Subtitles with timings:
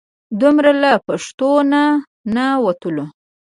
[0.41, 1.83] دومره له پښتو نه
[2.35, 3.05] نه وتلو.